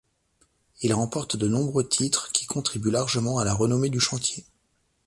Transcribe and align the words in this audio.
Ils 0.81 0.95
remportent 0.95 1.35
de 1.37 1.47
nombreux 1.47 1.87
titres, 1.87 2.31
qui 2.31 2.47
contribuent 2.47 2.89
largement 2.89 3.37
à 3.37 3.45
la 3.45 3.53
renommée 3.53 3.91
du 3.91 3.99
chantier. 3.99 4.43